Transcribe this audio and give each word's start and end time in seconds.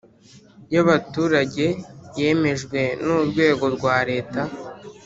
Y 0.73 0.75
abaturage 0.83 1.65
yemejwe 2.19 2.79
n 3.03 3.05
urwego 3.19 3.65
rwa 3.75 3.97
leta 4.09 4.41